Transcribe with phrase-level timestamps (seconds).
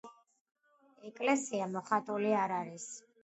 [1.09, 2.89] ეკლესია მოხატული არ არის.